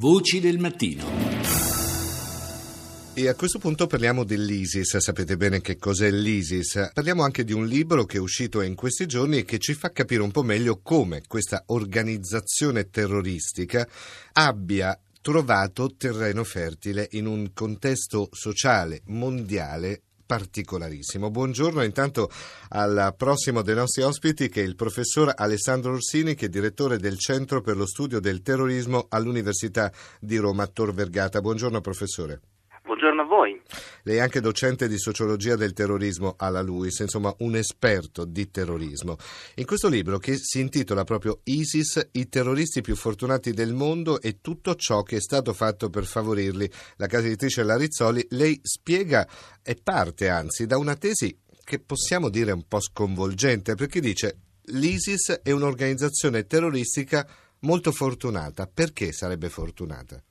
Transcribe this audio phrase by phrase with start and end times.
[0.00, 1.04] Voci del mattino.
[3.14, 6.92] E a questo punto parliamo dell'ISIS, sapete bene che cos'è l'ISIS.
[6.94, 9.90] Parliamo anche di un libro che è uscito in questi giorni e che ci fa
[9.90, 13.88] capire un po' meglio come questa organizzazione terroristica
[14.34, 21.30] abbia trovato terreno fertile in un contesto sociale mondiale particolarissimo.
[21.30, 22.30] Buongiorno intanto
[22.68, 27.16] al prossimo dei nostri ospiti che è il professor Alessandro Orsini che è direttore del
[27.18, 29.90] Centro per lo Studio del Terrorismo all'Università
[30.20, 31.40] di Roma Tor Vergata.
[31.40, 32.40] Buongiorno professore.
[34.02, 39.16] Lei è anche docente di sociologia del terrorismo alla LUIS, insomma un esperto di terrorismo.
[39.56, 44.40] In questo libro che si intitola proprio ISIS, i terroristi più fortunati del mondo e
[44.40, 49.28] tutto ciò che è stato fatto per favorirli, la casa editrice Larizzoli, lei spiega
[49.62, 54.38] e parte anzi da una tesi che possiamo dire un po' sconvolgente, perché dice
[54.70, 57.28] l'ISIS è un'organizzazione terroristica
[57.60, 58.66] molto fortunata.
[58.66, 60.22] Perché sarebbe fortunata?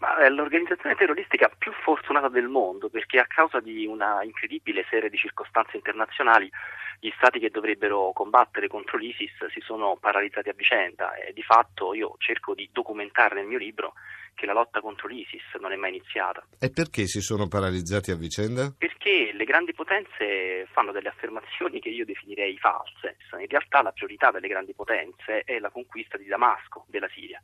[0.00, 5.10] Ma è l'organizzazione terroristica più fortunata del mondo perché a causa di una incredibile serie
[5.10, 6.50] di circostanze internazionali
[6.98, 11.14] gli stati che dovrebbero combattere contro l'ISIS si sono paralizzati a vicenda.
[11.14, 13.92] E di fatto io cerco di documentare nel mio libro
[14.40, 16.42] che la lotta contro l'ISIS non è mai iniziata.
[16.58, 18.72] E perché si sono paralizzati a vicenda?
[18.76, 23.18] Perché le grandi potenze fanno delle affermazioni che io definirei false.
[23.38, 27.38] In realtà la priorità delle grandi potenze è la conquista di Damasco, della Siria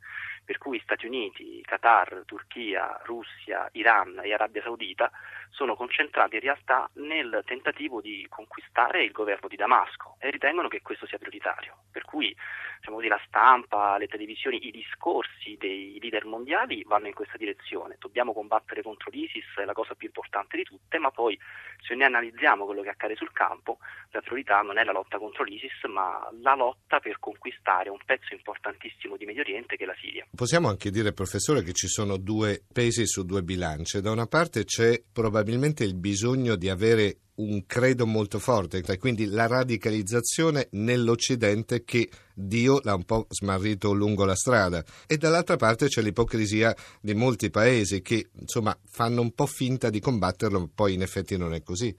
[0.47, 5.11] per cui Stati Uniti, Qatar, Turchia, Russia, Iran e Arabia Saudita
[5.49, 10.81] sono concentrati in realtà nel tentativo di conquistare il governo di Damasco e ritengono che
[10.81, 11.75] questo sia prioritario.
[11.91, 12.33] Per cui
[12.77, 17.97] diciamo così, la stampa, le televisioni, i discorsi dei leader mondiali vanno in questa direzione.
[17.99, 21.37] Dobbiamo combattere contro l'ISIS, è la cosa più importante di tutte, ma poi
[21.85, 23.77] se noi analizziamo quello che accade sul campo,
[24.11, 28.33] la priorità non è la lotta contro l'ISIS, ma la lotta per conquistare un pezzo
[28.33, 30.25] importantissimo di Medio Oriente che è la Siria.
[30.33, 34.01] Possiamo anche dire, professore, che ci sono due pesi su due bilance.
[34.01, 39.47] Da una parte c'è probabilmente il bisogno di avere un credo molto forte, quindi la
[39.47, 46.01] radicalizzazione nell'Occidente che Dio l'ha un po' smarrito lungo la strada e dall'altra parte c'è
[46.01, 51.37] l'ipocrisia di molti paesi che insomma fanno un po' finta di combatterlo, poi in effetti
[51.37, 51.95] non è così.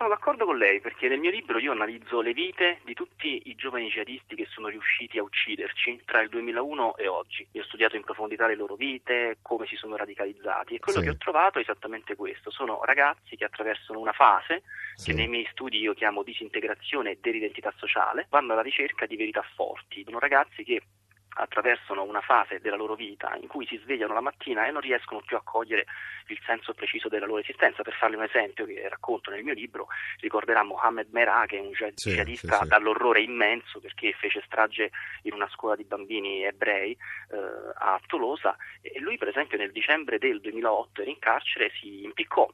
[0.00, 3.54] Sono d'accordo con lei perché nel mio libro io analizzo le vite di tutti i
[3.54, 7.46] giovani jihadisti che sono riusciti a ucciderci tra il 2001 e oggi.
[7.52, 11.04] Io ho studiato in profondità le loro vite, come si sono radicalizzati e quello sì.
[11.04, 12.50] che ho trovato è esattamente questo.
[12.50, 14.62] Sono ragazzi che attraversano una fase
[14.94, 15.10] sì.
[15.10, 20.04] che nei miei studi io chiamo disintegrazione dell'identità sociale, vanno alla ricerca di verità forti.
[20.04, 20.80] Sono ragazzi che
[21.40, 25.22] attraversano una fase della loro vita in cui si svegliano la mattina e non riescono
[25.24, 25.86] più a cogliere
[26.28, 27.82] il senso preciso della loro esistenza.
[27.82, 29.88] Per farle un esempio che racconto nel mio libro,
[30.20, 34.90] ricorderà Mohammed Merah, che è un jihadista sì, sì, dall'orrore immenso perché fece strage
[35.22, 37.36] in una scuola di bambini ebrei eh,
[37.74, 42.48] a Tolosa e lui per esempio nel dicembre del 2008 era in carcere, si impiccò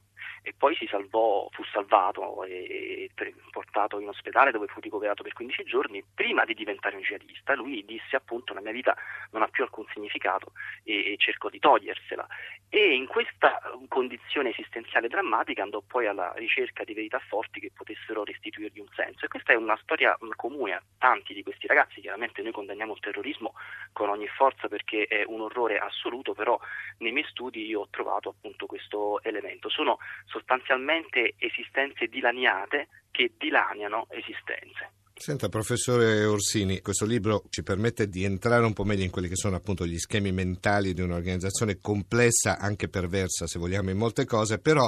[0.47, 3.11] e poi salvò, fu salvato e
[3.51, 7.57] portato in ospedale dove fu ricoverato per 15 giorni prima di diventare un jihadista.
[7.57, 8.97] Lui disse appunto la mia vita
[9.33, 10.53] non ha più alcun significato
[10.85, 12.29] e, e cercò di togliersela
[12.69, 18.23] e in questa condizione esistenziale drammatica andò poi alla ricerca di verità forti che potessero
[18.23, 22.43] restituirgli un senso e questa è una storia comune a tanti di questi ragazzi, chiaramente
[22.43, 23.55] noi condanniamo il terrorismo
[23.93, 26.57] con ogni forza perché è un orrore assoluto, però
[26.99, 29.69] nei miei studi io ho trovato appunto questo elemento.
[29.69, 29.99] Sono
[30.37, 34.93] sostanzialmente esistenze dilaniate che dilaniano esistenze.
[35.19, 39.35] Senta, professore Orsini, questo libro ci permette di entrare un po' meglio in quelli che
[39.35, 44.59] sono appunto gli schemi mentali di un'organizzazione complessa, anche perversa se vogliamo in molte cose,
[44.59, 44.87] però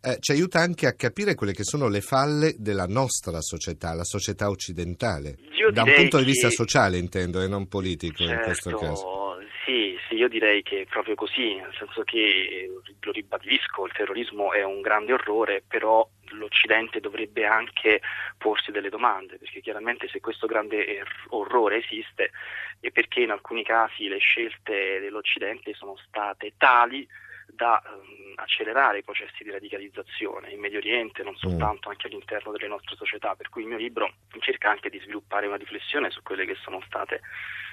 [0.00, 4.02] eh, ci aiuta anche a capire quelle che sono le falle della nostra società, la
[4.02, 5.36] società occidentale.
[5.60, 9.17] Io da un punto di vista sociale intendo e non politico certo, in questo caso.
[9.68, 12.70] Sì, sì, io direi che è proprio così, nel senso che,
[13.02, 18.00] lo ribadisco, il terrorismo è un grande orrore, però l'Occidente dovrebbe anche
[18.38, 22.30] porsi delle domande, perché chiaramente se questo grande er-, orrore esiste
[22.80, 27.06] è perché in alcuni casi le scelte dell'Occidente sono state tali
[27.54, 32.68] da um, accelerare i processi di radicalizzazione in Medio Oriente, non soltanto anche all'interno delle
[32.68, 36.44] nostre società, per cui il mio libro cerca anche di sviluppare una riflessione su quelle
[36.44, 37.20] che sono state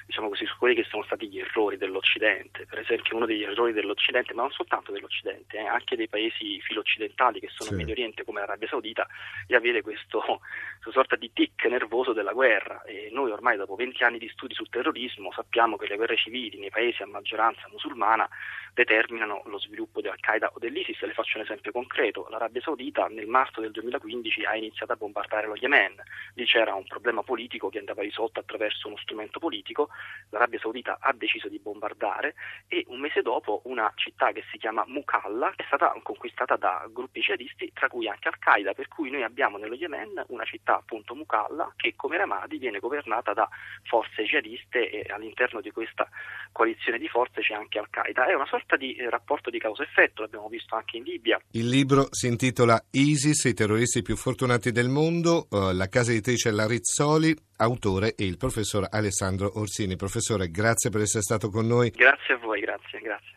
[0.06, 2.66] diciamo così, su quelli che sono stati gli errori dell'Occidente.
[2.66, 7.40] Per esempio uno degli errori dell'Occidente, ma non soltanto dell'Occidente, eh, anche dei paesi filo-occidentali
[7.40, 7.72] che sono sì.
[7.72, 9.08] in Medio Oriente come l'Arabia Saudita,
[9.48, 10.22] di avere questo,
[10.82, 12.84] questa sorta di tic nervoso della guerra.
[12.84, 16.60] E noi ormai dopo 20 anni di studi sul terrorismo sappiamo che le guerre civili
[16.60, 18.30] nei paesi a maggioranza musulmana
[18.74, 21.02] determinano lo sviluppo sviluppo di Al-Qaeda o dell'ISIS.
[21.02, 22.28] Le faccio un esempio concreto.
[22.30, 26.02] L'Arabia Saudita nel marzo del 2015 ha iniziato a bombardare lo Yemen.
[26.36, 29.90] Lì c'era un problema politico che andava risolto attraverso uno strumento politico.
[30.30, 32.36] L'Arabia Saudita ha deciso di bombardare
[32.68, 37.22] e un mese dopo una città che si chiama Mukalla è stata conquistata da gruppi
[37.22, 41.72] jihadisti, tra cui anche Al-Qaeda, per cui noi abbiamo nello Yemen una città appunto Mukalla
[41.76, 43.48] che come Ramadi viene governata da
[43.84, 46.08] forze jihadiste e all'interno di questa
[46.52, 48.28] coalizione di forze c'è anche Al-Qaeda.
[48.28, 51.40] È una sorta di eh, rapporto di causa-effetto, l'abbiamo visto anche in Libia.
[51.52, 56.52] Il libro si intitola ISIS, i terroristi più fortunati del mondo, uh, la casa editrice
[56.52, 59.96] La Rizzoli, autore è il professor Alessandro Orsini.
[59.96, 61.90] Professore, grazie per essere stato con noi.
[61.90, 63.35] Grazie a voi, grazie, grazie.